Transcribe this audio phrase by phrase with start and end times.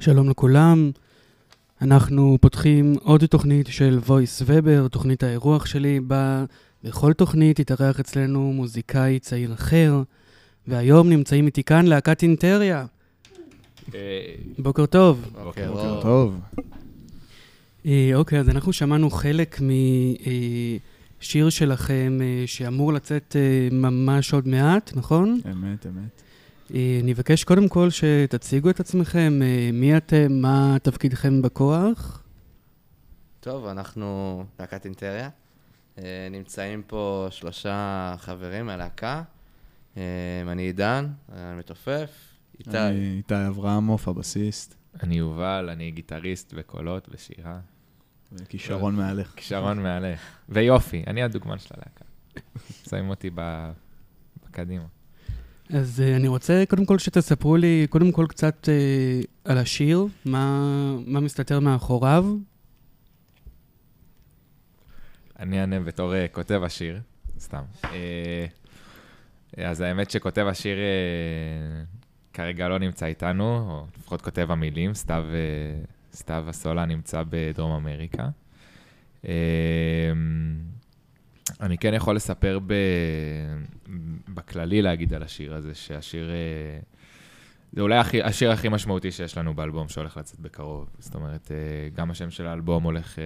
[0.00, 0.90] שלום לכולם,
[1.82, 6.44] אנחנו פותחים עוד תוכנית של voice weber, תוכנית האירוח שלי, בה
[6.84, 10.02] בכל תוכנית יתארח אצלנו מוזיקאי צעיר אחר,
[10.66, 12.86] והיום נמצאים איתי כאן להקת אינטריה.
[14.58, 15.30] בוקר טוב.
[15.44, 16.40] בוקר בוקר טוב.
[17.86, 19.60] אה, אוקיי, אז אנחנו שמענו חלק
[21.20, 25.40] משיר שלכם אה, שאמור לצאת אה, ממש עוד מעט, נכון?
[25.52, 26.22] אמת, אמת.
[26.74, 32.22] אה, אני אבקש קודם כל שתציגו את עצמכם, אה, מי אתם, מה תפקידכם בכוח?
[33.40, 35.28] טוב, אנחנו להקת אינטריה.
[35.98, 39.22] אה, נמצאים פה שלושה חברים מהלהקה.
[40.52, 42.10] אני עידן, המתופף,
[42.58, 42.78] איתי.
[42.78, 47.60] אני איתי אברמוב, הבסיסט, אני יובל, אני גיטריסט בקולות, בשירה.
[48.32, 49.32] וכישרון מהלך.
[49.36, 50.14] כישרון מעלה.
[50.48, 52.04] ויופי, אני הדוגמן של הלהקה.
[52.88, 53.30] שמים אותי
[54.44, 54.84] בקדימה.
[55.72, 60.96] אז uh, אני רוצה קודם כל שתספרו לי, קודם כל קצת uh, על השיר, מה,
[61.06, 62.26] מה מסתתר מאחוריו.
[65.38, 67.00] אני אענה בתור אה, כותב השיר,
[67.38, 67.62] סתם.
[67.84, 68.46] אה,
[69.56, 71.84] אז האמת שכותב השיר אה,
[72.32, 75.82] כרגע לא נמצא איתנו, או לפחות כותב המילים, סתיו, אה,
[76.14, 78.28] סתיו הסולה נמצא בדרום אמריקה.
[79.28, 79.32] אה,
[81.60, 82.74] אני כן יכול לספר ב...
[84.28, 86.30] בכללי להגיד על השיר הזה, שהשיר...
[86.30, 86.78] אה,
[87.72, 90.90] זה אולי הכי, השיר הכי משמעותי שיש לנו באלבום שהולך לצאת בקרוב.
[90.98, 93.24] זאת אומרת, אה, גם השם של האלבום הולך אה,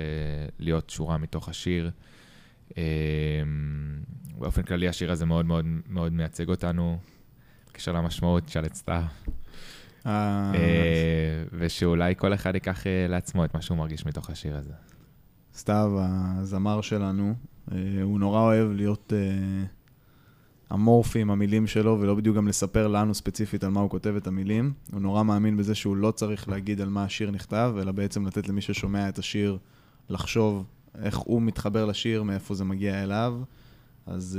[0.59, 1.91] להיות שורה מתוך השיר.
[4.39, 6.99] באופן כללי, השיר הזה מאוד מאוד מאוד מייצג אותנו.
[7.69, 9.05] בקשר למשמעות, תשאל את סתיו.
[11.53, 14.94] ושאולי כל אחד ייקח לעצמו את מה שהוא מרגיש מתוך השיר הזה.
[15.57, 17.35] סתיו, הזמר שלנו,
[17.73, 19.65] אה, הוא נורא אוהב להיות אה,
[20.75, 24.27] אמורפי עם המילים שלו, ולא בדיוק גם לספר לנו ספציפית על מה הוא כותב את
[24.27, 24.73] המילים.
[24.93, 28.49] הוא נורא מאמין בזה שהוא לא צריך להגיד על מה השיר נכתב, אלא בעצם לתת
[28.49, 29.59] למי ששומע את השיר
[30.09, 30.65] לחשוב
[31.03, 33.41] איך הוא מתחבר לשיר, מאיפה זה מגיע אליו.
[34.07, 34.39] אז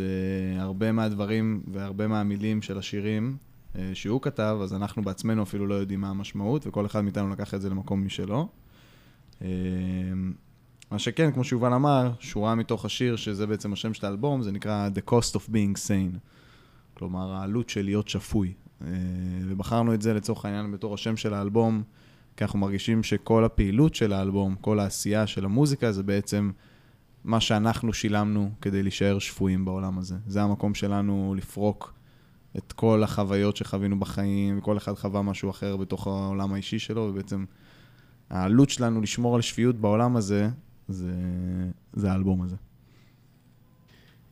[0.57, 3.37] uh, הרבה מהדברים והרבה מהמילים של השירים
[3.73, 7.53] uh, שהוא כתב, אז אנחנו בעצמנו אפילו לא יודעים מה המשמעות, וכל אחד מאיתנו לקח
[7.53, 8.47] את זה למקום משלו.
[9.39, 9.43] Uh,
[10.91, 14.89] מה שכן, כמו שיובל אמר, שורה מתוך השיר, שזה בעצם השם של האלבום, זה נקרא
[14.95, 16.17] The Cost of Being Sane.
[16.93, 18.53] כלומר, העלות של להיות שפוי.
[18.81, 18.85] Uh,
[19.47, 21.83] ובחרנו את זה לצורך העניין בתור השם של האלבום,
[22.37, 26.51] כי אנחנו מרגישים שכל הפעילות של האלבום, כל העשייה של המוזיקה, זה בעצם
[27.23, 30.15] מה שאנחנו שילמנו כדי להישאר שפויים בעולם הזה.
[30.27, 31.93] זה המקום שלנו לפרוק
[32.57, 37.45] את כל החוויות שחווינו בחיים, וכל אחד חווה משהו אחר בתוך העולם האישי שלו, ובעצם
[38.29, 40.49] העלות שלנו לשמור על שפיות בעולם הזה,
[40.87, 41.13] זה,
[41.93, 42.55] זה האלבום הזה.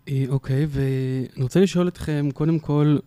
[0.09, 2.97] אה, אוקיי, ואני רוצה לשאול אתכם, קודם כל,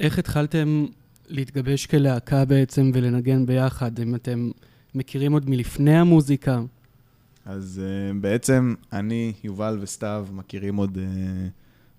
[0.00, 0.86] איך התחלתם
[1.28, 4.00] להתגבש כלהקה בעצם ולנגן ביחד?
[4.00, 4.50] אם אתם
[4.94, 6.60] מכירים עוד מלפני המוזיקה?
[7.44, 11.50] אז uh, בעצם אני, יובל וסתיו מכירים עוד uh,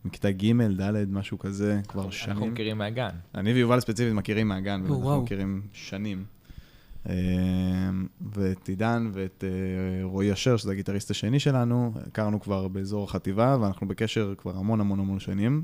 [0.06, 2.32] מכיתה ג', ד', משהו כזה, כבר שנים.
[2.32, 3.10] אנחנו מכירים מהגן.
[3.36, 5.22] אני ויובל ספציפית מכירים מהגן, ואנחנו וואו.
[5.22, 6.24] מכירים שנים.
[7.10, 7.14] אמ,
[8.34, 13.88] ואת עידן ואת אה, רועי אשר, שזה הגיטריסט השני שלנו, הכרנו כבר באזור החטיבה, ואנחנו
[13.88, 15.64] בקשר כבר המון המון המון שנים.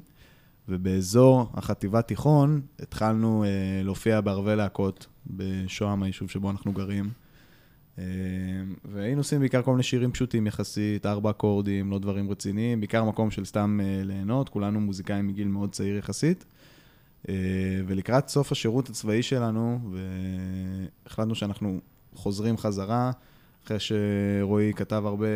[0.70, 3.50] ובאזור החטיבה תיכון התחלנו אה,
[3.84, 7.10] להופיע בערבי להקות בשוהם, היישוב שבו אנחנו גרים.
[8.00, 8.04] אה,
[8.86, 13.32] והיינו עושים בעיקר כל מיני שירים פשוטים יחסית, ארבע אקורדים, לא דברים רציניים, בעיקר מקום
[13.32, 16.46] של סתם אה, ליהנות, כולנו מוזיקאים מגיל מאוד צעיר יחסית.
[17.30, 17.34] אה,
[17.88, 19.80] ולקראת סוף השירות הצבאי שלנו,
[21.06, 21.80] והחלטנו שאנחנו
[22.14, 23.12] חוזרים חזרה,
[23.66, 25.28] אחרי שרועי כתב הרבה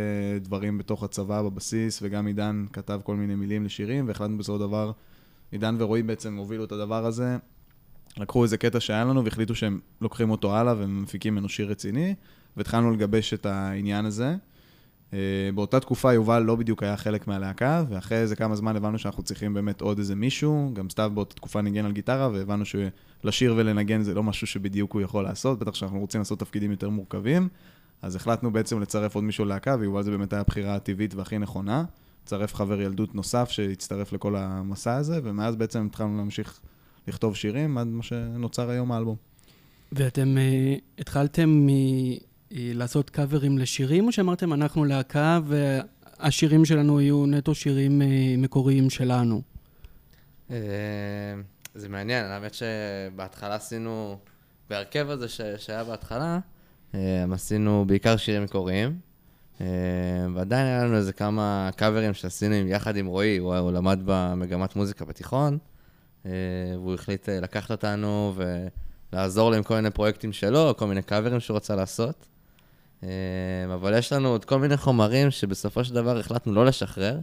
[0.42, 4.92] דברים בתוך הצבא בבסיס, וגם עידן כתב כל מיני מילים לשירים, והחלטנו בסופו של דבר,
[5.52, 7.38] עידן ורועי בעצם הובילו את הדבר הזה,
[8.18, 12.16] לקחו איזה קטע שהיה לנו והחליטו שהם לוקחים אותו הלאה ומפיקים ממנו שיר רציני,
[12.58, 14.36] והתחלנו לגבש את העניין הזה.
[15.14, 15.16] Uh,
[15.56, 19.54] באותה תקופה יובל לא בדיוק היה חלק מהלהקה, ואחרי איזה כמה זמן הבנו שאנחנו צריכים
[19.54, 24.14] באמת עוד איזה מישהו, גם סתיו באותה תקופה ניגן על גיטרה, והבנו שלשיר ולנגן זה
[24.14, 27.48] לא משהו שבדיוק הוא יכול לעשות, בטח שאנחנו רוצים לעשות תפקידים יותר מורכבים,
[28.02, 31.84] אז החלטנו בעצם לצרף עוד מישהו ללהקה, ויובל זה באמת היה הבחירה הטבעית והכי נכונה.
[32.24, 36.60] לצרף חבר ילדות נוסף שהצטרף לכל המסע הזה, ומאז בעצם התחלנו להמשיך
[37.08, 39.16] לכתוב שירים, עד מה שנוצר היום האלבום.
[39.92, 41.70] ואתם uh, התחלתם מ...
[41.70, 42.16] אה,
[42.54, 48.06] לעשות קאברים לשירים, או שאמרתם אנחנו להקה והשירים שלנו יהיו נטו שירים uh,
[48.38, 49.42] מקוריים שלנו?
[50.52, 50.58] אה,
[51.76, 54.18] זה מעניין, האמת שבהתחלה עשינו,
[54.70, 56.40] בהרכב הזה ש- שהיה בהתחלה,
[56.96, 59.00] אה, עשינו בעיקר שירים מקוריים,
[59.62, 59.68] אה,
[60.36, 65.06] ועדיין היה לנו איזה כמה קאברים שעשינו יחד עם רועי, הוא, הוא למד במגמת מוזיקה
[65.06, 65.58] בתיכון,
[66.26, 66.32] אה,
[66.74, 68.34] והוא החליט אה, לקחת אותנו
[69.14, 72.28] ולעזור לו עם כל מיני פרויקטים שלו, כל מיני קאברים שהוא רצה לעשות.
[73.04, 77.20] אה, אבל יש לנו עוד כל מיני חומרים שבסופו של דבר החלטנו לא לשחרר,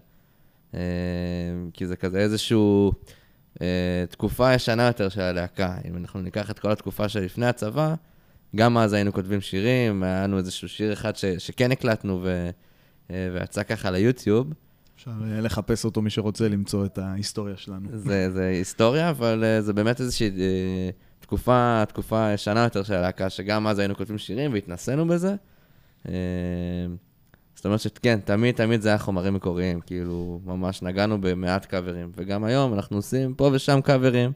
[0.74, 0.80] אה,
[1.72, 2.92] כי זה כזה איזשהו...
[3.62, 5.76] אה, תקופה ישנה יותר של הלהקה.
[5.88, 7.94] אם אנחנו ניקח את כל התקופה שלפני הצבא,
[8.56, 12.50] גם אז היינו כותבים שירים, היה לנו איזשהו שיר אחד ש, שכן הקלטנו ו,
[13.10, 14.52] אה, ויצא ככה ליוטיוב.
[14.96, 17.88] אפשר אה, לחפש אותו, מי שרוצה למצוא את ההיסטוריה שלנו.
[18.06, 20.30] זה, זה היסטוריה, אבל זה באמת איזושהי
[21.20, 25.34] תקופה, תקופה ישנה יותר של הלהקה, שגם אז היינו כותבים שירים והתנסינו בזה.
[26.08, 26.14] אה,
[27.54, 32.44] זאת אומרת שכן, תמיד תמיד זה היה חומרים מקוריים, כאילו, ממש נגענו במעט קאברים, וגם
[32.44, 34.32] היום אנחנו עושים פה ושם קאברים,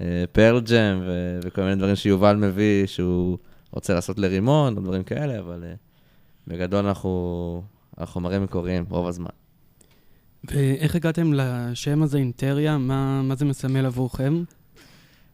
[0.00, 3.38] אה, פרל ג'ם ו- וכל מיני דברים שיובל מביא, שהוא
[3.70, 5.74] רוצה לעשות לרימון, או דברים כאלה, אבל אה,
[6.46, 7.62] בגדול אנחנו,
[7.98, 9.30] החומרים מקוריים רוב הזמן.
[10.44, 12.78] ואיך הגעתם לשם הזה, אינטריה?
[12.78, 14.42] מה, מה זה מסמל עבורכם?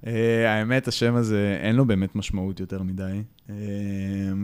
[0.04, 0.08] Uh,
[0.46, 3.22] האמת, השם הזה, אין לו באמת משמעות יותר מדי.
[3.46, 3.50] Uh,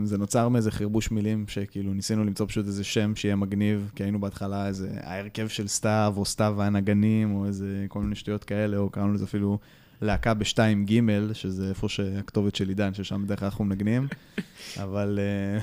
[0.03, 4.19] זה נוצר מאיזה חרבוש מילים, שכאילו ניסינו למצוא פשוט איזה שם שיהיה מגניב, כי היינו
[4.19, 8.89] בהתחלה איזה ההרכב של סתיו, או סתיו והנגנים, או איזה כל מיני שטויות כאלה, או
[8.89, 9.59] קראנו לזה אפילו
[10.01, 14.07] להקה בשתיים גימל, שזה איפה שהכתובת של עידן, ששם בדרך כלל אנחנו מנגנים.
[14.83, 15.19] אבל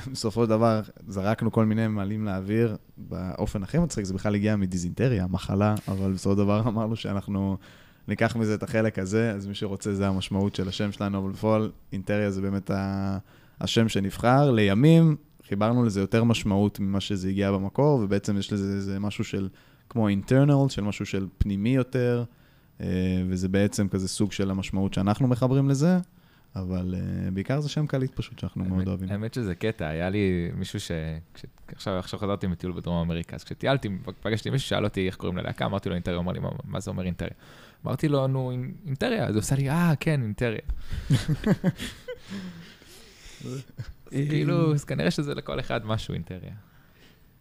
[0.06, 2.76] uh, בסופו של דבר זרקנו כל מיני מעלים לאוויר.
[2.96, 7.56] באופן הכי מצחיק, זה בכלל הגיע מדיזינטריה, מחלה, אבל בסופו של דבר אמרנו שאנחנו...
[8.08, 11.70] ניקח מזה את החלק הזה, אז מי שרוצה, זה המשמעות של השם שלנו, אבל בפועל
[11.92, 13.18] אינטריה זה באמת ה...
[13.60, 14.50] השם שנבחר.
[14.50, 15.16] לימים
[15.48, 19.48] חיברנו לזה יותר משמעות ממה שזה הגיע במקור, ובעצם יש לזה איזה משהו של,
[19.88, 22.24] כמו אינטרנל, של משהו של פנימי יותר,
[22.80, 22.86] אה,
[23.28, 25.98] וזה בעצם כזה סוג של המשמעות שאנחנו מחברים לזה,
[26.56, 29.08] אבל אה, בעיקר זה שם קליט פשוט שאנחנו מאוד האמת- אוהבים.
[29.10, 30.90] האמת שזה קטע, היה לי מישהו ש...
[31.34, 31.44] כש-
[31.74, 33.88] עכשיו עכשיו חזרתי מטיול בדרום אמריקה, אז כשטיילתי,
[34.22, 36.80] פגשתי מישהו ששאל אותי איך קוראים ללהקה, אמרתי לו אינטריה, הוא אמר לי, "מה- מה
[36.80, 37.32] זה אומר אינטריה?
[37.86, 40.58] אמרתי לו, נו, אינ- אינטריה, אז הוא עושה לי, אה, כן, אינטריה.
[43.44, 43.64] אז
[44.10, 46.52] כאילו, אז כנראה שזה לכל אחד משהו אינטריה.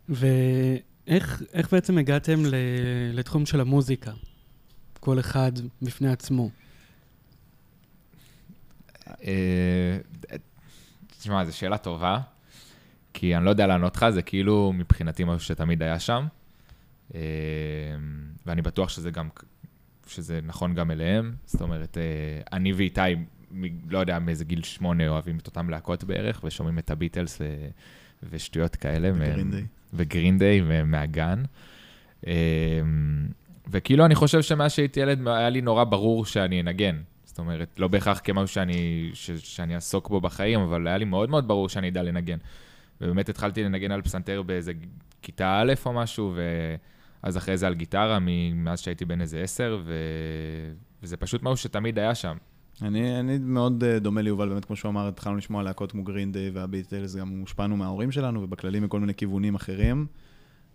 [0.10, 2.40] ואיך איך בעצם הגעתם
[3.14, 4.12] לתחום של המוזיקה?
[5.00, 6.50] כל אחד בפני עצמו.
[9.24, 9.98] אה,
[11.20, 12.20] תשמע, זו שאלה טובה,
[13.14, 16.26] כי אני לא יודע לענות לך, זה כאילו מבחינתי משהו שתמיד היה שם,
[17.16, 17.20] אה,
[18.46, 19.30] ואני בטוח שזה גם,
[20.12, 21.34] שזה נכון גם אליהם.
[21.46, 23.02] זאת אומרת, אה, אני ואיתי,
[23.90, 27.68] לא יודע מאיזה גיל שמונה, אוהבים את אותם להקות בערך, ושומעים את הביטלס ו-
[28.30, 29.12] ושטויות כאלה.
[29.16, 29.66] וגרין דיי.
[29.94, 31.44] וגרין דיי מהגן.
[32.28, 32.82] אה,
[33.72, 36.98] וכאילו, אני חושב שמאז שהייתי ילד, היה לי נורא ברור שאני אנגן.
[37.24, 41.30] זאת אומרת, לא בהכרח כמשהו שאני, ש, שאני אעסוק בו בחיים, אבל היה לי מאוד
[41.30, 42.38] מאוד ברור שאני אדע לנגן.
[43.02, 44.72] ובאמת התחלתי לנגן על פסנתר באיזה
[45.22, 46.36] כיתה א' או משהו,
[47.24, 48.20] ואז אחרי זה על גיטרה,
[48.56, 49.94] מאז שהייתי בן איזה עשר, ו...
[51.04, 52.38] וזה פשוט משהו שתמיד היה שם.
[52.82, 56.32] אני, אני מאוד אה, דומה ליובל, באמת, כמו שהוא אמר, התחלנו לשמוע להקות כמו גרין
[56.32, 60.06] דיי והביטלס, גם הושפענו מההורים שלנו, ובכללי מכל מיני כיוונים אחרים.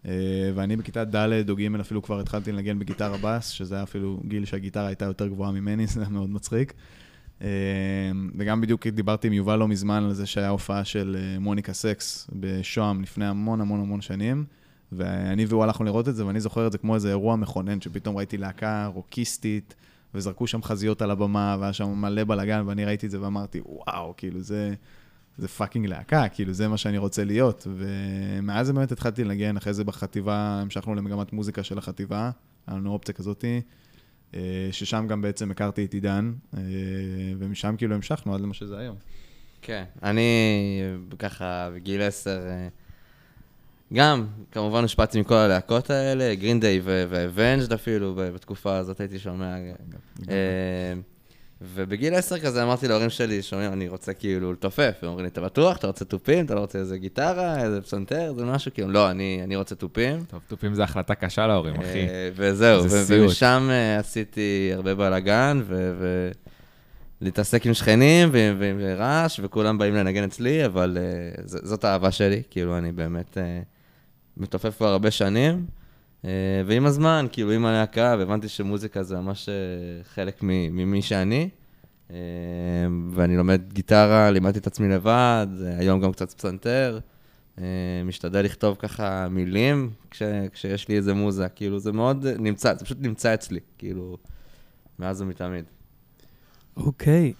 [0.07, 4.21] אה, ואני בכיתה ד' או ג' אפילו כבר התחלתי לנגן בגיטרה בס, שזה היה אפילו
[4.25, 6.73] גיל שהגיטרה הייתה יותר גבוהה ממני, זה היה מאוד מצחיק.
[7.43, 7.49] אה,
[8.38, 13.03] וגם בדיוק דיברתי עם יובל לא מזמן על זה שהיה הופעה של מוניקה סקס בשוהם
[13.03, 14.45] לפני המון המון המון שנים.
[14.93, 18.16] ואני והוא הלכנו לראות את זה, ואני זוכר את זה כמו איזה אירוע מכונן, שפתאום
[18.16, 19.75] ראיתי להקה רוקיסטית,
[20.14, 24.14] וזרקו שם חזיות על הבמה, והיה שם מלא בלאגן, ואני ראיתי את זה ואמרתי, וואו,
[24.16, 24.75] כאילו זה,
[25.38, 27.66] זה fucking להקה, כאילו זה מה שאני רוצה להיות.
[27.76, 32.31] ומאז באמת התחלתי לנגן, אחרי זה בחטיבה, המשכנו למגמת מוזיקה של החטיבה,
[32.66, 33.61] היה לנו אופציה כזאתי,
[34.35, 36.61] אה, ששם גם בעצם הכרתי את עידן, אה,
[37.38, 38.97] ומשם כאילו המשכנו עד למה שזה היום.
[39.62, 40.23] כן, אני
[41.19, 42.69] ככה בגיל עשר, אה,
[43.93, 49.55] גם, כמובן הושפעתי מכל הלהקות האלה, גרין דיי ואבנג'ד אפילו, בתקופה הזאת הייתי שומע.
[50.28, 50.35] אה,
[51.61, 55.40] ובגיל עשר כזה אמרתי להורים שלי, שומעים, אני רוצה כאילו לתופף, הם אומרים לי, אתה
[55.40, 55.76] בטוח?
[55.76, 56.45] אתה רוצה תופים?
[56.45, 58.75] אתה לא רוצה איזה גיטרה, איזה פסנתר, זה משהו?
[58.75, 60.25] כאילו, לא, אני אני רוצה תופים.
[60.25, 62.09] טוב, תופים זה החלטה קשה להורים, אחי.
[62.09, 63.28] אה, וזהו, זה ו- סיוט.
[63.28, 66.31] ומשם אה, עשיתי הרבה בלאגן, ו...
[67.21, 70.99] להתעסק עם שכנים ועם, ועם רעש, וכולם באים לנגן אצלי, אבל
[71.37, 73.40] uh, זאת האהבה שלי, כאילו, אני באמת uh,
[74.37, 75.66] מתופף כבר הרבה שנים,
[76.25, 76.31] אה,
[76.66, 79.55] ועם הזמן, כאילו, עם הלהקה, והבנתי שמוזיקה זה ממש אה,
[80.05, 81.49] חלק ממי שאני.
[82.11, 82.16] אה,
[83.11, 85.47] ואני לומד גיטרה, לימדתי את עצמי לבד,
[85.78, 86.99] היום גם קצת פסנתר.
[88.05, 92.99] משתדל לכתוב ככה מילים כש, כשיש לי איזה מוזה, כאילו זה מאוד נמצא, זה פשוט
[93.00, 94.16] נמצא אצלי, כאילו,
[94.99, 95.64] מאז ומתמיד.
[96.76, 97.33] אוקיי,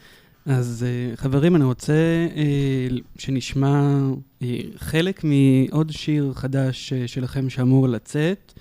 [0.47, 1.93] אז אה, חברים, אני רוצה
[2.37, 2.89] אה,
[3.19, 3.99] שנשמע
[4.43, 8.53] אה, חלק מעוד שיר חדש שלכם שאמור לצאת,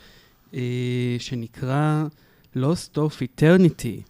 [1.20, 2.04] שנקרא
[2.58, 4.01] Lost of Eternity.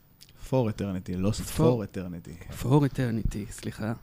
[0.49, 2.61] For eternity, lost For- for eternity.
[2.63, 3.93] For Eternity, סליחה.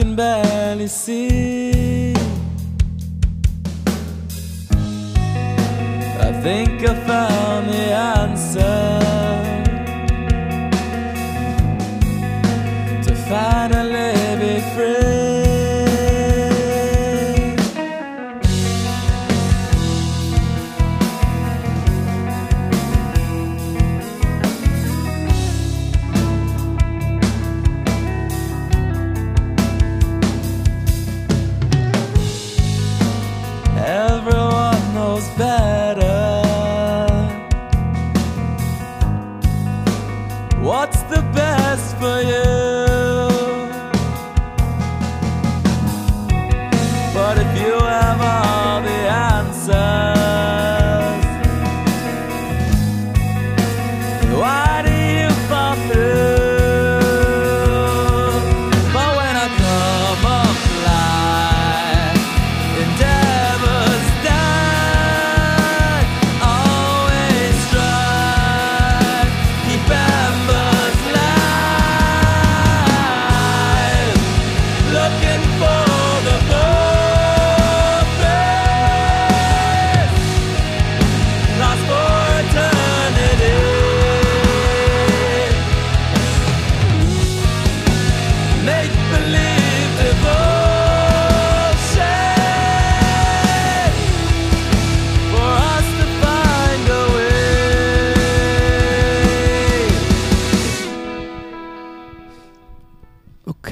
[0.00, 1.69] Can barely see.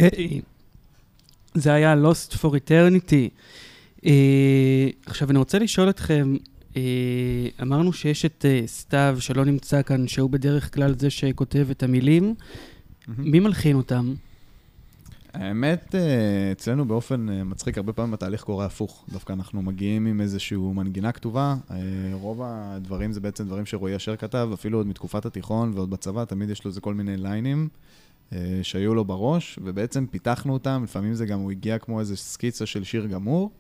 [0.05, 0.41] אוקיי.
[1.55, 3.31] זה היה Lost for Eternity.
[4.07, 6.37] אה, עכשיו, אני רוצה לשאול אתכם,
[6.77, 6.83] אה,
[7.63, 12.35] אמרנו שיש את אה, סתיו שלא נמצא כאן, שהוא בדרך כלל זה שכותב את המילים.
[13.19, 14.15] מי מלחין אותם?
[15.35, 15.95] האמת,
[16.53, 19.05] אצלנו באופן מצחיק, הרבה פעמים התהליך קורה הפוך.
[19.13, 21.57] דווקא אנחנו מגיעים עם איזושהי מנגינה כתובה.
[22.13, 26.51] רוב הדברים זה בעצם דברים שרועי אשר כתב, אפילו עוד מתקופת התיכון ועוד בצבא, תמיד
[26.51, 27.69] יש לו איזה כל מיני ליינים
[28.63, 32.85] שהיו לו בראש, ובעצם פיתחנו אותם, לפעמים זה גם, הוא הגיע כמו איזו סקיצה של
[32.85, 33.51] שיר גמור,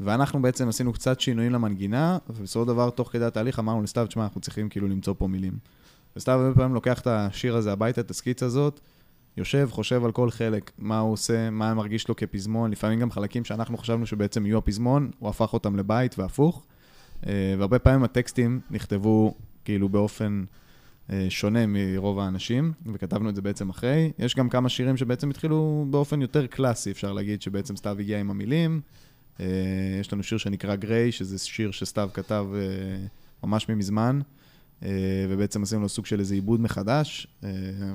[0.00, 4.40] ואנחנו בעצם עשינו קצת שינויים למנגינה, ובסופו דבר, תוך כדי התהליך אמרנו לסתיו, תשמע, אנחנו
[4.40, 5.52] צריכים כאילו למצוא פה מילים.
[6.16, 8.80] וסתיו הרבה פעמים לוקח את השיר הזה הביתה, את הסקיצה הזאת,
[9.36, 13.44] יושב, חושב על כל חלק, מה הוא עושה, מה מרגיש לו כפזמון, לפעמים גם חלקים
[13.44, 16.66] שאנחנו חשבנו שבעצם יהיו הפזמון, הוא הפך אותם לבית והפוך.
[17.26, 20.61] אה, והרבה פעמים הטקסטים נכתבו כאילו באופן אה,
[21.28, 24.12] שונה מרוב האנשים, וכתבנו את זה בעצם אחרי.
[24.18, 28.30] יש גם כמה שירים שבעצם התחילו באופן יותר קלאסי, אפשר להגיד שבעצם סתיו הגיע עם
[28.30, 28.80] המילים.
[29.40, 29.46] אה,
[30.00, 32.60] יש לנו שיר שנקרא גריי, שזה שיר שסתיו כתב אה,
[33.42, 34.20] ממש ממזמן.
[34.82, 37.50] אה, ובעצם עשינו לו סוג של איזה עיבוד מחדש, אה,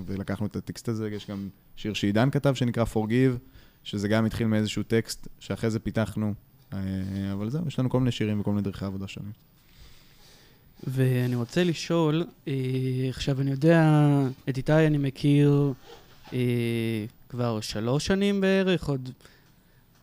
[0.06, 3.38] ולקחנו את הטקסט הזה, יש גם שיר שעידן כתב שנקרא Forgive,
[3.84, 6.34] שזה גם התחיל מאיזשהו טקסט שאחרי זה פיתחנו,
[6.74, 6.80] אה,
[7.34, 9.32] אבל זהו, יש לנו כל מיני שירים וכל מיני דרכי עבודה שונים.
[10.84, 12.54] ואני רוצה לשאול, אה,
[13.10, 13.90] עכשיו אני יודע,
[14.50, 15.74] את איתי אני מכיר
[16.34, 16.40] אה,
[17.30, 19.10] כבר שלוש שנים בערך, עוד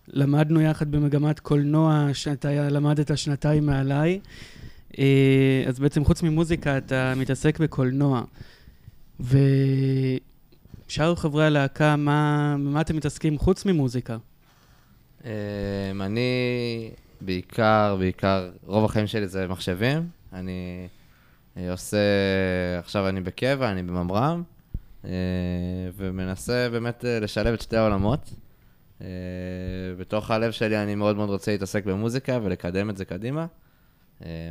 [0.08, 4.20] למדנו יחד במגמת קולנוע, שאתה למדת שנתיים מעליי.
[4.98, 8.22] אה, אז בעצם חוץ ממוזיקה אתה מתעסק בקולנוע.
[9.20, 14.16] ושאר חברי הלהקה, מה, במה אתם מתעסקים חוץ ממוזיקה?
[16.00, 16.90] אני
[17.20, 20.08] בעיקר, בעיקר, רוב החיים שלי זה מחשבים.
[20.34, 20.88] אני
[21.56, 21.98] אה, עושה,
[22.78, 24.42] עכשיו אני בקבע, אני בממר"ם,
[25.04, 25.10] אה,
[25.96, 28.34] ומנסה באמת אה, לשלב את שתי העולמות.
[29.98, 33.46] בתוך הלב שלי אני מאוד מאוד רוצה להתעסק במוזיקה ולקדם את זה קדימה,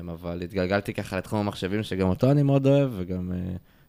[0.02, 3.32] אבל התגלגלתי ככה לתחום המחשבים, שגם אותו אני מאוד אוהב, וגם,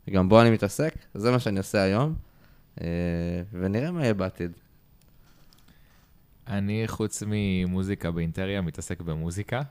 [0.09, 0.95] וגם בו אני מתעסק.
[1.15, 2.15] זה מה שאני עושה היום,
[2.81, 2.87] אה,
[3.53, 4.53] ונראה מה יהיה בעתיד.
[6.47, 9.63] אני, חוץ ממוזיקה באינטריה, מתעסק במוזיקה.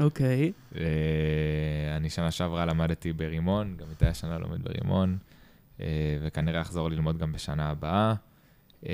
[0.00, 0.52] אוקיי.
[0.76, 5.18] אה, אני שנה שעברה למדתי ברימון, גם איתי השנה לומד ברימון,
[5.80, 8.14] אה, וכנראה אחזור ללמוד גם בשנה הבאה.
[8.86, 8.92] אה,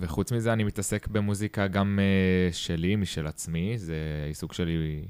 [0.00, 1.98] וחוץ מזה, אני מתעסק במוזיקה גם
[2.52, 5.04] שלי, משל עצמי, זה העיסוק שלי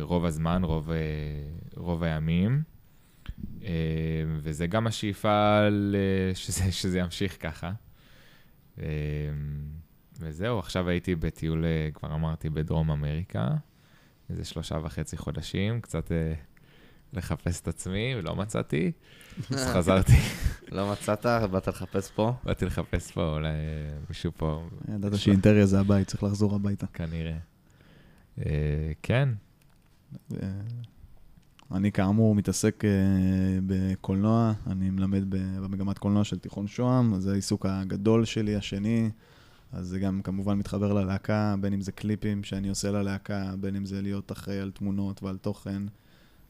[0.00, 0.90] רוב הזמן, רוב,
[1.76, 2.62] רוב הימים.
[4.38, 5.60] וזה גם השאיפה
[6.34, 7.72] שזה, שזה ימשיך ככה.
[10.22, 13.48] אה, וזהו, עכשיו הייתי בטיול, אה, כבר אמרתי, בדרום אמריקה,
[14.30, 16.32] איזה שלושה וחצי חודשים, קצת אה,
[17.12, 18.92] לחפש את עצמי, ולא מצאתי,
[19.50, 20.12] אז חזרתי,
[20.72, 21.26] לא מצאת?
[21.50, 22.32] באת לחפש פה?
[22.44, 26.86] באתי לחפש פה, אולי אה, מישהו פה, ידעת שאינטריה זה הבית, צריך לחזור הביתה.
[26.86, 27.36] כנראה.
[28.38, 29.28] אה, כן,
[30.42, 30.48] אה,
[31.72, 32.90] אני כאמור מתעסק אה,
[33.66, 39.10] בקולנוע, אני מלמד ב- במגמת קולנוע של תיכון שוהם, זה העיסוק הגדול שלי, השני.
[39.72, 43.86] אז זה גם כמובן מתחבר ללהקה, בין אם זה קליפים שאני עושה ללהקה, בין אם
[43.86, 45.82] זה להיות אחראי על תמונות ועל תוכן.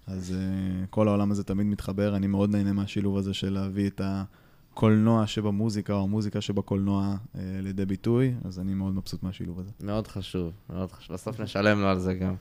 [0.07, 4.01] אז uh, כל העולם הזה תמיד מתחבר, אני מאוד נהנה מהשילוב הזה של להביא את
[4.05, 9.71] הקולנוע שבמוזיקה או המוזיקה שבקולנוע uh, לידי ביטוי, אז אני מאוד מבסוט מהשילוב הזה.
[9.81, 11.15] מאוד חשוב, מאוד חשוב.
[11.15, 12.35] בסוף נשלם לו על זה גם.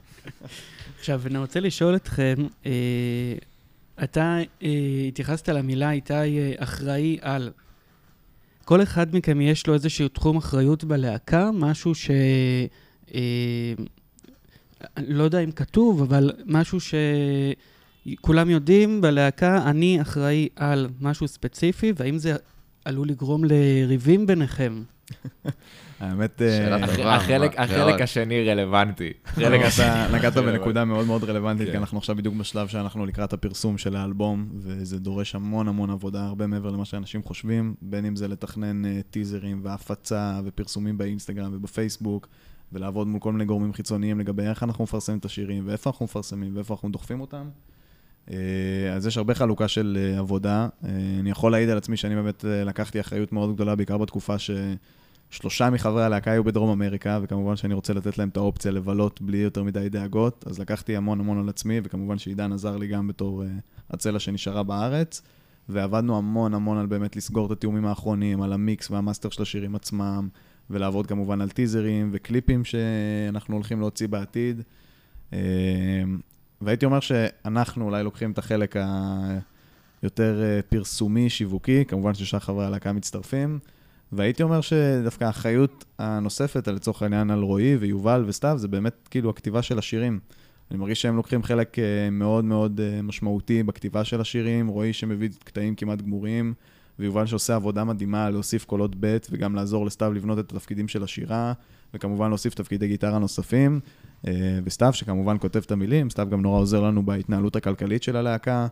[0.98, 2.34] עכשיו, אני רוצה לשאול אתכם,
[2.66, 3.34] אה,
[4.02, 7.50] אתה אה, התייחסת למילה איתי אה, אחראי על.
[8.70, 12.10] כל אחד מכם יש לו איזשהו תחום אחריות בלהקה, משהו ש...
[13.14, 13.72] אה,
[14.96, 22.18] לא יודע אם כתוב, אבל משהו שכולם יודעים בלהקה, אני אחראי על משהו ספציפי, והאם
[22.18, 22.36] זה
[22.84, 24.82] עלול לגרום לריבים ביניכם?
[26.00, 26.76] האמת, אה.
[27.56, 29.12] החלק, השני רלוונטי.
[30.12, 30.34] נגעת-.
[30.34, 31.78] בנקודה מאוד מאוד רלוונטית, כי כן.
[31.78, 36.46] אנחנו עכשיו בדיוק בשלב שאנחנו לקראת הפרסום של האלבום, וזה דורש המון המון עבודה, הרבה
[36.46, 42.28] מעבר למה שאנשים חושבים, בין אם זה לתכנן אה, טיזרים והפצה ופרסומים באינסטגרם ובפייסבוק,
[42.72, 46.56] ולעבוד מול כל מיני גורמים חיצוניים לגבי איך אנחנו מפרסמים את השירים, ואיפה אנחנו מפרסמים,
[46.56, 47.48] ואיפה אנחנו דוחפים אותם.
[48.30, 48.36] אה,
[48.94, 50.68] אז יש הרבה חלוקה של עבודה.
[51.20, 54.50] אני יכול להעיד על עצמי שאני באמת לקחתי אחריות מאוד גדולה, בעיקר בתקופה ש...
[55.30, 59.38] שלושה מחברי הלהקה היו בדרום אמריקה, וכמובן שאני רוצה לתת להם את האופציה לבלות בלי
[59.38, 63.42] יותר מדי דאגות, אז לקחתי המון המון על עצמי, וכמובן שעידן עזר לי גם בתור
[63.42, 63.46] uh,
[63.90, 65.22] הצלע שנשארה בארץ,
[65.68, 70.28] ועבדנו המון המון על באמת לסגור את התיאומים האחרונים, על המיקס והמאסטר של השירים עצמם,
[70.70, 74.62] ולעבוד כמובן על טיזרים וקליפים שאנחנו הולכים להוציא בעתיד.
[75.32, 75.38] אה,
[76.60, 78.76] והייתי אומר שאנחנו אולי לוקחים את החלק
[80.02, 83.58] היותר אה, פרסומי, שיווקי, כמובן ששאר חברי הלהקה מצטרפים.
[84.12, 89.62] והייתי אומר שדווקא האחריות הנוספת, לצורך העניין על רועי ויובל וסתיו, זה באמת כאילו הכתיבה
[89.62, 90.20] של השירים.
[90.70, 95.28] אני מרגיש שהם לוקחים חלק אה, מאוד מאוד אה, משמעותי בכתיבה של השירים, רועי שמביא
[95.44, 96.54] קטעים כמעט גמורים,
[96.98, 101.52] ויובל שעושה עבודה מדהימה להוסיף קולות ב' וגם לעזור לסתיו לבנות את התפקידים של השירה,
[101.94, 103.80] וכמובן להוסיף תפקידי גיטרה נוספים.
[104.26, 108.66] אה, וסתיו, שכמובן כותב את המילים, סתיו גם נורא עוזר לנו בהתנהלות הכלכלית של הלהקה.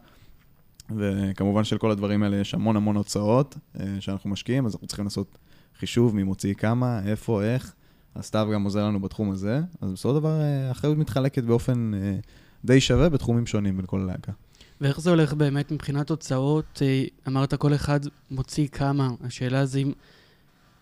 [0.96, 5.04] וכמובן של כל הדברים האלה יש המון המון הוצאות אה, שאנחנו משקיעים, אז אנחנו צריכים
[5.04, 5.38] לעשות
[5.78, 7.74] חישוב מי מוציא כמה, איפה, איך.
[8.14, 9.60] אז סתיו גם עוזר לנו בתחום הזה.
[9.80, 12.16] אז בסופו של דבר אה, האחריות מתחלקת באופן אה,
[12.64, 14.32] די שווה בתחומים שונים בין כל הלהקה.
[14.80, 16.82] ואיך זה הולך באמת מבחינת הוצאות?
[17.28, 19.10] אמרת כל אחד מוציא כמה.
[19.24, 19.92] השאלה זה אם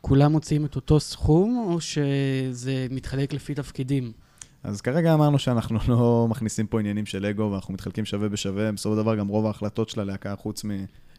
[0.01, 4.13] כולם מוציאים את אותו סכום, או שזה מתחלק לפי תפקידים?
[4.67, 8.73] אז כרגע אמרנו שאנחנו לא מכניסים פה עניינים של אגו, ואנחנו מתחלקים שווה בשווה.
[8.73, 10.65] בסופו של דבר גם רוב ההחלטות של הלהקה, חוץ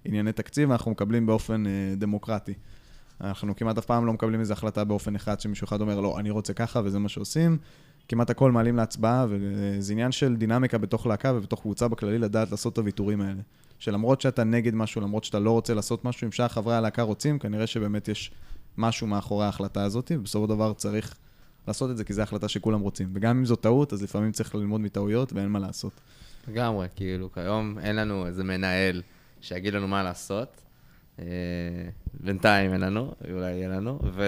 [0.05, 2.53] מענייני תקציב, אנחנו מקבלים באופן אה, דמוקרטי.
[3.21, 6.29] אנחנו כמעט אף פעם לא מקבלים איזו החלטה באופן אחד, שמישהו אחד אומר, לא, אני
[6.29, 7.57] רוצה ככה, וזה מה שעושים.
[8.07, 12.73] כמעט הכל מעלים להצבעה, וזה עניין של דינמיקה בתוך להקה ובתוך קבוצה בכללי, לדעת לעשות
[12.73, 13.41] את הוויתורים האלה.
[13.79, 17.39] שלמרות שאתה נגד משהו, למרות שאתה לא רוצה לעשות משהו, אם שאר חברי הלהקה רוצים,
[17.39, 18.31] כנראה שבאמת יש
[18.77, 21.15] משהו מאחורי ההחלטה הזאת, ובסופו של דבר צריך
[21.67, 23.09] לעשות את זה, כי זו החלטה שכולם רוצים.
[23.13, 25.91] וגם אם זו טעות, אז לפעמים צריך ללמוד מטעויות ואין מה לעשות.
[26.47, 29.01] לגמרי, כאילו, כיום אין לנו איזה מנהל
[29.41, 30.61] שיגיד לנו מה לעשות.
[31.19, 31.25] אה,
[32.13, 34.23] בינתיים אין לנו, אולי יהיה לנו, ו...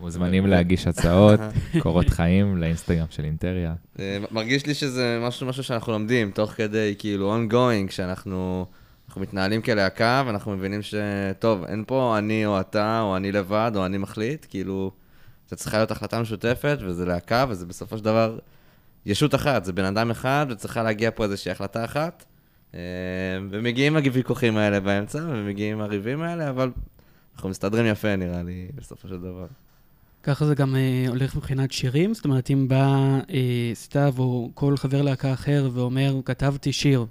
[0.00, 1.40] מוזמנים להגיש הצעות,
[1.82, 3.74] קורות חיים לאינסטגרם של אינטריה.
[3.98, 8.66] אה, מרגיש לי שזה משהו, משהו שאנחנו לומדים, תוך כדי, כאילו, ongoing, שאנחנו
[9.12, 13.86] אנחנו מתנהלים כלהקה, ואנחנו מבינים שטוב, אין פה אני או אתה, או אני לבד, או
[13.86, 14.90] אני מחליט, כאילו,
[15.52, 18.38] זה צריכה להיות החלטה משותפת, וזה להקה, וזה בסופו של דבר
[19.06, 22.24] ישות אחת, זה בן אדם אחד, וצריכה להגיע פה איזושהי החלטה אחת.
[22.74, 22.80] אה,
[23.50, 26.70] ומגיעים הוויכוחים האלה באמצע, ומגיעים הריבים האלה, אבל
[27.34, 29.46] אנחנו מסתדרים יפה, נראה לי, בסופו של דבר.
[30.22, 32.14] ככה זה גם אה, הולך מבחינת שירים?
[32.14, 37.06] זאת אומרת, אם בא אה, סתיו או כל חבר להקה אחר ואומר, כתבתי שיר,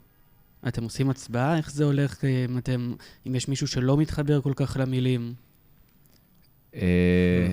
[0.68, 1.58] אתם עושים הצבעה?
[1.58, 2.26] איך זה הולך?
[2.26, 2.94] אה, אם אתם,
[3.28, 5.34] אם יש מישהו שלא מתחבר כל כך למילים?
[6.76, 7.52] אה,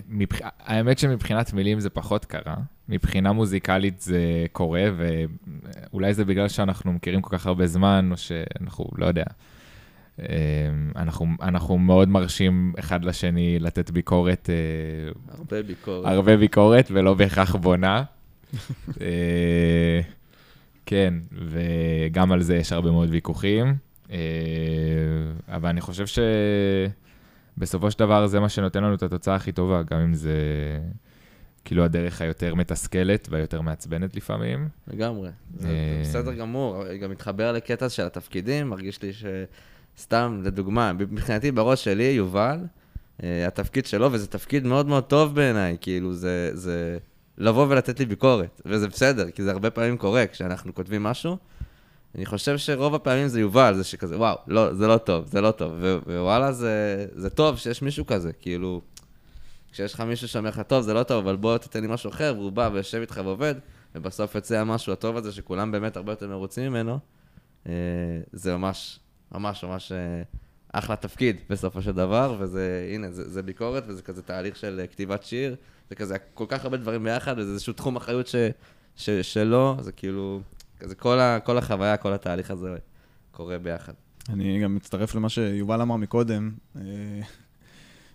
[0.59, 2.57] האמת שמבחינת מילים זה פחות קרה.
[2.89, 8.85] מבחינה מוזיקלית זה קורה, ואולי זה בגלל שאנחנו מכירים כל כך הרבה זמן, או שאנחנו,
[8.97, 9.25] לא יודע.
[10.21, 10.27] אה,
[10.97, 16.07] אנחנו, אנחנו מאוד מרשים אחד לשני לתת ביקורת, אה, הרבה ביקורת.
[16.07, 18.03] הרבה ביקורת ולא בהכרח בונה.
[20.87, 23.75] כן, וגם על זה יש הרבה מאוד ויכוחים.
[25.49, 26.07] אבל אני חושב
[27.59, 30.33] שבסופו של דבר זה מה שנותן לנו את התוצאה הכי טובה, גם אם זה
[31.65, 34.69] כאילו הדרך היותר מתסכלת והיותר מעצבנת לפעמים.
[34.89, 35.31] לגמרי.
[35.57, 36.85] זה אה, בסדר גמור.
[37.03, 39.11] גם מתחבר לקטע של התפקידים, מרגיש לי
[39.97, 42.59] שסתם, לדוגמה, מבחינתי בראש שלי, יובל,
[43.23, 46.99] אה, התפקיד שלו, וזה תפקיד מאוד מאוד טוב בעיניי, כאילו, זה, זה
[47.39, 51.37] לבוא ולתת לי ביקורת, וזה בסדר, כי זה הרבה פעמים קורה כשאנחנו כותבים משהו.
[52.15, 55.51] אני חושב שרוב הפעמים זה יובל, זה שכזה, וואו, לא, זה לא טוב, זה לא
[55.51, 55.73] טוב.
[55.81, 58.81] ו- ווואלה, זה, זה טוב שיש מישהו כזה, כאילו,
[59.73, 62.35] כשיש לך מישהו שאומר לך, טוב, זה לא טוב, אבל בוא תתן לי משהו אחר,
[62.37, 63.55] והוא בא ויושב איתך ועובד,
[63.95, 66.99] ובסוף יוצא המשהו הטוב הזה, שכולם באמת הרבה יותר מרוצים ממנו,
[67.67, 67.73] אה,
[68.33, 69.01] זה ממש,
[69.33, 70.23] ממש ממש אה,
[70.73, 74.87] אחלה תפקיד בסופו של דבר, וזה, הנה, זה, זה ביקורת, וזה כזה תהליך של אה,
[74.87, 75.57] כתיבת שיר,
[75.89, 78.35] זה כזה כל כך הרבה דברים ביחד, וזה איזשהו תחום אחריות ש,
[78.97, 80.41] ש, שלו, זה כאילו,
[80.81, 82.77] כזה כל, ה, כל החוויה, כל התהליך הזה
[83.31, 83.93] קורה ביחד.
[84.29, 86.83] אני גם מצטרף למה שיובל אמר מקודם, אה,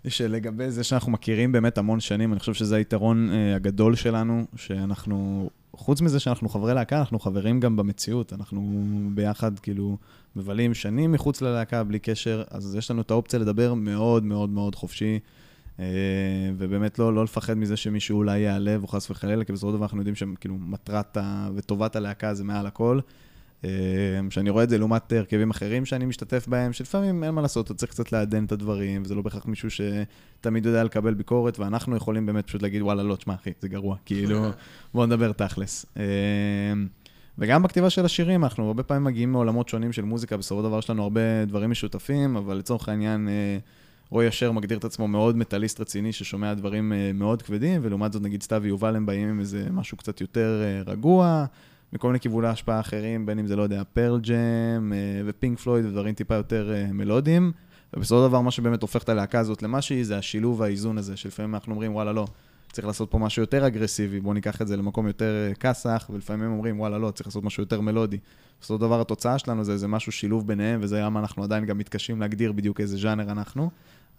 [0.07, 5.49] שלגבי זה שאנחנו מכירים באמת המון שנים, אני חושב שזה היתרון אה, הגדול שלנו, שאנחנו,
[5.73, 9.97] חוץ מזה שאנחנו חברי להקה, אנחנו חברים גם במציאות, אנחנו ביחד כאילו
[10.35, 14.75] מבלים שנים מחוץ ללהקה בלי קשר, אז יש לנו את האופציה לדבר מאוד מאוד מאוד
[14.75, 15.19] חופשי.
[15.79, 15.85] אה,
[16.57, 19.85] ובאמת לא, לא לפחד מזה שמישהו אולי ייעלב או חס וחלילה, כי בסופו של דבר
[19.85, 21.49] אנחנו יודעים שכאילו מטרת ה...
[21.55, 22.99] וטובת הלהקה זה מעל הכל.
[23.65, 23.69] אה,
[24.29, 27.73] שאני רואה את זה לעומת הרכבים אחרים שאני משתתף בהם, שלפעמים אין מה לעשות, אתה
[27.73, 32.25] צריך קצת לעדן את הדברים, וזה לא בהכרח מישהו שתמיד יודע לקבל ביקורת, ואנחנו יכולים
[32.25, 34.49] באמת פשוט להגיד, וואלה, לא, תשמע, אחי, זה גרוע, כאילו,
[34.93, 35.85] בוא נדבר תכלס.
[35.97, 36.03] אה,
[37.37, 40.79] וגם בכתיבה של השירים, אנחנו הרבה פעמים מגיעים מעולמות שונים של מוזיקה, בסופו של דבר
[40.79, 43.29] יש לנו הרבה דברים משותפים, אבל לצורך העניין,
[44.13, 48.21] רועי אשר מגדיר את עצמו מאוד מטאליסט רציני, ששומע דברים אה, מאוד כבדים, ולעומת זאת,
[48.21, 51.45] נגיד, סתיו ויובל הם באים עם איזה משהו קצת יותר אה, רגוע.
[51.93, 54.93] מכל מיני כיווני השפעה אחרים, בין אם זה, לא יודע, פרל ג'ם
[55.25, 57.51] ופינק פלויד ודברים טיפה יותר אה, מלודיים.
[57.93, 61.17] ובסופו של דבר, מה שבאמת הופך את הלהקה הזאת למה שהיא, זה השילוב והאיזון הזה,
[61.17, 62.25] שלפעמים אנחנו אומרים, וואלה, לא,
[62.71, 66.79] צריך לעשות פה משהו יותר אגרסיבי, בואו ניקח את זה למקום יותר כסח, ולפעמים אומרים,
[66.79, 68.17] וואלה, לא, צריך לעשות משהו יותר מלודי.
[68.61, 71.77] בסופו של דבר, התוצאה שלנו זה, זה משהו שילוב ביניהם, וזה למה אנחנו עדיין גם
[71.77, 73.69] מתקשים להגדיר בדיוק איזה ז'אנר אנחנו,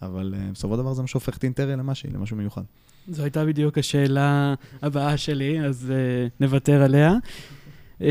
[0.01, 2.61] אבל אה, בסופו של דבר זה מה שהופך את אינטריה למה שהיא, למשהו מיוחד.
[3.07, 7.13] זו הייתה בדיוק השאלה הבאה שלי, אז uh, נוותר עליה.
[7.99, 8.03] Um,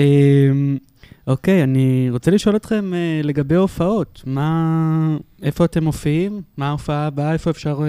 [1.27, 4.23] אוקיי, אני רוצה לשאול אתכם uh, לגבי הופעות.
[4.27, 5.17] מה...
[5.43, 6.43] איפה אתם מופיעים?
[6.57, 7.33] מה ההופעה הבאה?
[7.33, 7.83] איפה אפשר uh,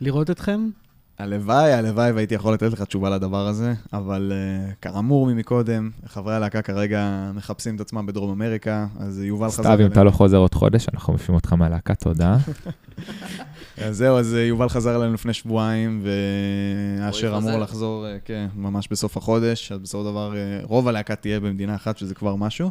[0.00, 0.68] לראות אתכם?
[1.18, 6.62] הלוואי, הלוואי והייתי יכול לתת לך תשובה לדבר הזה, אבל uh, כאמור ממקודם, חברי הלהקה
[6.62, 10.54] כרגע מחפשים את עצמם בדרום אמריקה, אז יובל חזר סתיו, אם אתה לא חוזר עוד
[10.54, 12.36] חודש, אנחנו מפיעים אותך מהלהקה, תודה.
[13.78, 17.58] אז זהו, אז אה, יובל חזר אלינו לפני שבועיים, ואשר אמור?
[17.58, 21.74] לחזור, אה, כן, ממש בסוף החודש, אז בסופו של דבר, אה, רוב הלהקה תהיה במדינה
[21.74, 22.70] אחת, שזה כבר משהו,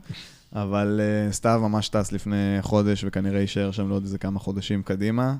[0.53, 5.35] אבל סתיו ממש טס לפני חודש, וכנראה יישאר שם לעוד איזה כמה חודשים קדימה.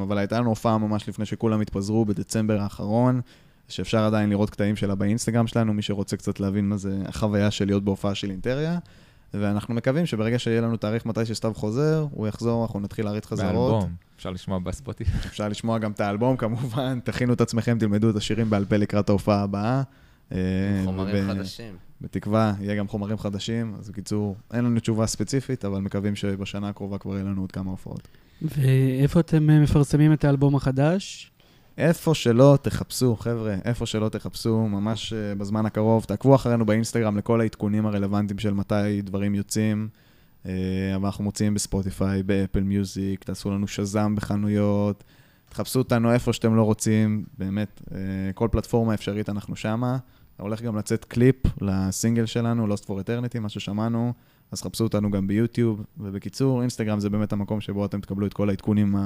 [0.00, 3.20] אבל הייתה לנו הופעה ממש לפני שכולם התפזרו, בדצמבר האחרון,
[3.68, 7.66] שאפשר עדיין לראות קטעים שלה באינסטגרם שלנו, מי שרוצה קצת להבין מה זה החוויה של
[7.66, 8.78] להיות בהופעה של אינטריה.
[9.34, 13.72] ואנחנו מקווים שברגע שיהיה לנו תאריך מתי שסתיו חוזר, הוא יחזור, אנחנו נתחיל להריץ חזרות.
[13.72, 15.20] באלבום, אפשר לשמוע בספוטיפיי.
[15.30, 19.08] אפשר לשמוע גם את האלבום כמובן, תכינו את עצמכם, תלמדו את השירים בעל פה לקראת
[19.08, 19.82] ההופעה הבאה.
[20.32, 20.38] אה,
[20.84, 21.76] חומרים וב- חדשים.
[22.00, 26.98] בתקווה יהיה גם חומרים חדשים, אז בקיצור, אין לנו תשובה ספציפית, אבל מקווים שבשנה הקרובה
[26.98, 28.08] כבר יהיה לנו עוד כמה הופעות.
[28.42, 31.30] ואיפה אתם אה, מפרסמים את האלבום החדש?
[31.78, 37.40] איפה שלא תחפשו, חבר'ה, איפה שלא תחפשו, ממש אה, בזמן הקרוב, תעקבו אחרינו באינסטגרם לכל
[37.40, 39.88] העדכונים הרלוונטיים של מתי דברים יוצאים.
[40.46, 40.52] אה,
[40.96, 45.04] אבל אנחנו מוציאים בספוטיפיי, באפל מיוזיק, תעשו לנו שזם בחנויות,
[45.48, 47.98] תחפשו אותנו איפה שאתם לא רוצים, באמת, אה,
[48.34, 49.98] כל פלטפורמה אפשרית אנחנו שמה.
[50.36, 54.12] הולך גם לצאת קליפ לסינגל שלנו, Lost for Eternity, מה ששמענו,
[54.52, 55.84] אז חפשו אותנו גם ביוטיוב.
[55.98, 58.96] ובקיצור, אינסטגרם זה באמת המקום שבו אתם תקבלו את כל העדכונים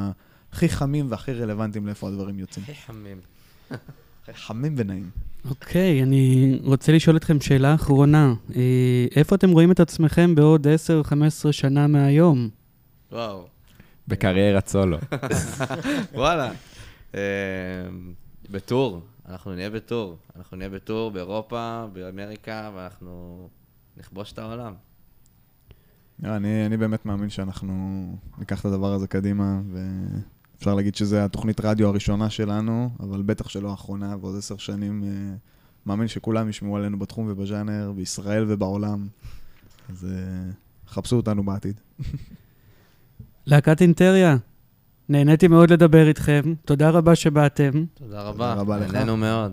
[0.53, 2.65] הכי חמים והכי רלוונטיים לאיפה הדברים יוצאים.
[2.65, 3.21] הכי חמים.
[4.33, 5.11] חמים ונעים.
[5.51, 8.35] אוקיי, אני רוצה לשאול אתכם שאלה אחרונה.
[8.57, 10.67] אה, איפה אתם רואים את עצמכם בעוד
[11.47, 12.49] 10-15 שנה מהיום?
[13.13, 13.47] וואו.
[14.09, 14.99] בקריירת סולו.
[16.15, 16.53] וואלה.
[17.15, 17.21] אה,
[18.51, 20.17] בטור, אנחנו נהיה בטור.
[20.37, 23.49] אנחנו נהיה בטור באירופה, באמריקה, ואנחנו
[23.97, 24.75] נכבוש את העולם.
[26.25, 27.73] אני, אני באמת מאמין שאנחנו
[28.39, 29.61] ניקח את הדבר הזה קדימה,
[30.63, 35.35] ואפשר להגיד שזו התוכנית רדיו הראשונה שלנו, אבל בטח שלא האחרונה, ועוד עשר שנים אה,
[35.87, 39.07] מאמין שכולם ישמעו עלינו בתחום ובז'אנר, בישראל ובעולם.
[39.91, 40.51] אז אה,
[40.89, 41.81] חפשו אותנו בעתיד.
[43.47, 44.37] להקת אינטריה,
[45.09, 47.85] נהניתי מאוד לדבר איתכם, תודה רבה שבאתם.
[47.95, 48.55] תודה רבה.
[48.55, 48.95] רבה לך.
[48.95, 49.53] נהנינו מאוד.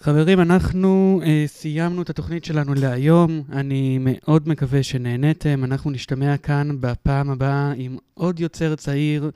[0.00, 3.42] חברים, אנחנו אה, סיימנו את התוכנית שלנו להיום.
[3.52, 5.64] אני מאוד מקווה שנהניתם.
[5.64, 9.30] אנחנו נשתמע כאן בפעם הבאה עם עוד יוצר צעיר.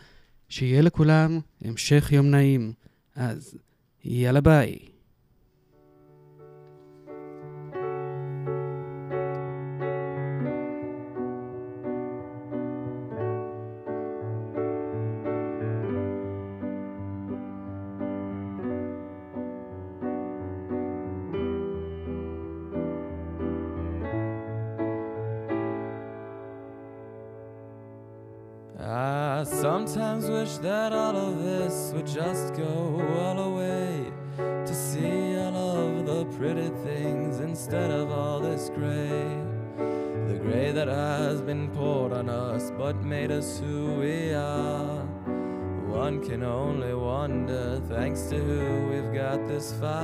[0.48, 2.72] שיהיה לכולם המשך יום נעים.
[3.16, 3.59] אז
[4.05, 4.91] יאללה ביי.
[48.33, 48.38] To
[48.90, 50.02] we've got this far.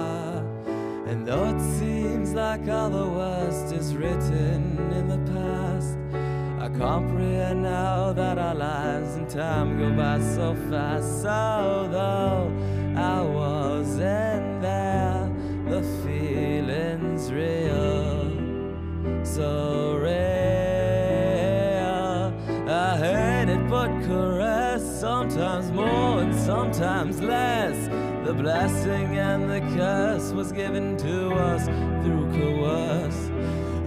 [28.38, 31.64] Blessing and the curse was given to us
[32.05, 33.31] through coerce.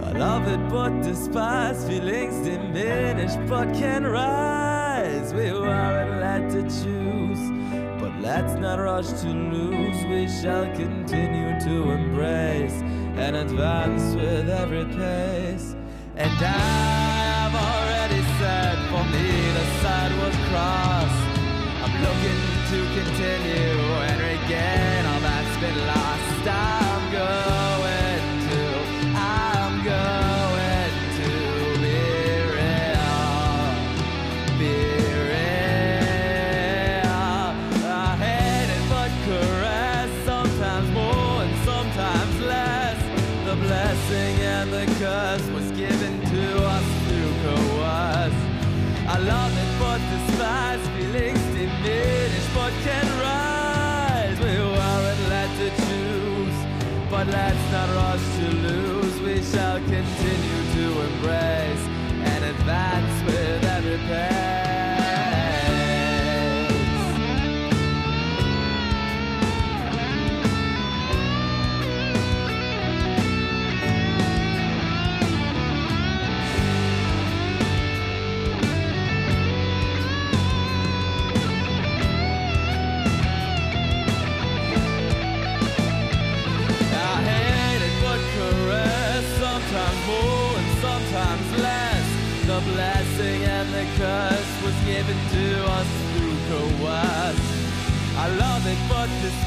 [0.02, 5.32] I love it but despise, feelings diminish but can rise.
[5.32, 7.42] We weren't led to choose,
[7.98, 10.04] but let's not rush to lose.
[10.04, 12.78] We shall continue to embrace
[13.16, 15.76] and advance with every pace.
[16.16, 16.58] And I
[17.40, 21.22] have already said, for me the side was crossed.
[21.82, 23.81] I'm looking to continue
[40.24, 42.98] sometimes more and sometimes less.
[43.46, 45.46] The blessing and the curse
[61.22, 61.61] bread.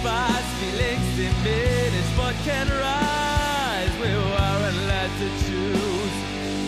[0.05, 3.93] Despise, feelings diminish but can rise.
[3.99, 6.15] We weren't led to choose,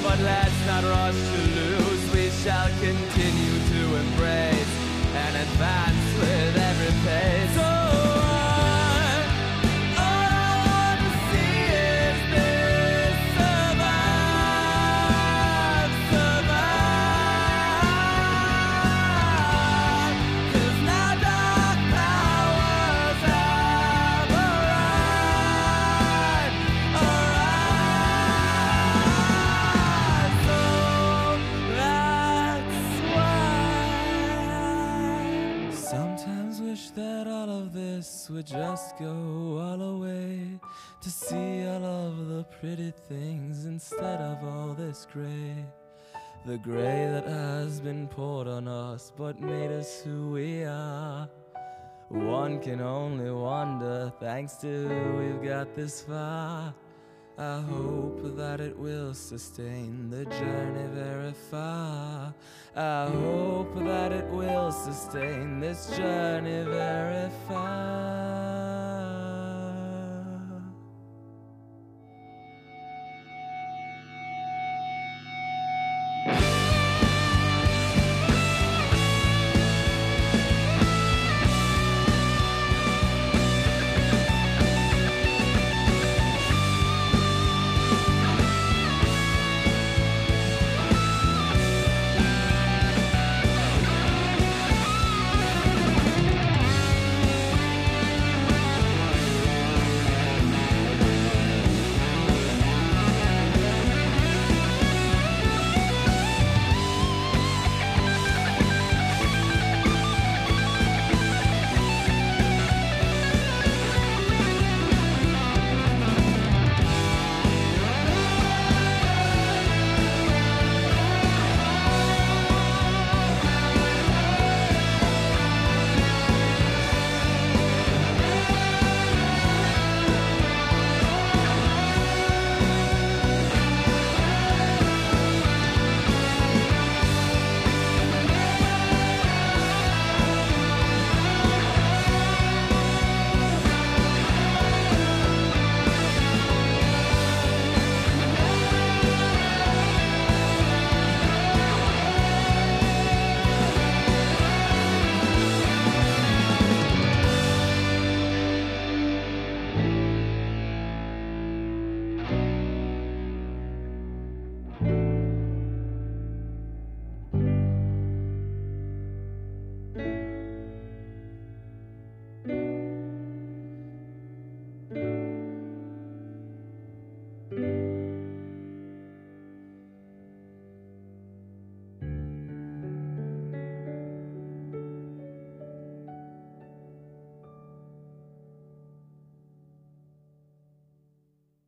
[0.03, 2.13] but let's not rush to lose.
[2.13, 4.73] We shall continue to embrace
[5.13, 7.66] and advance with every pace.
[38.47, 40.39] Just go all away
[41.01, 45.65] to see all of the pretty things instead of all this gray.
[46.45, 51.27] The gray that has been poured on us but made us who we are.
[52.07, 56.73] One can only wonder, thanks to we've got this far.
[57.37, 62.33] I hope that it will sustain the journey very far.
[62.75, 63.76] I hope
[64.93, 68.46] sustain this journey very far.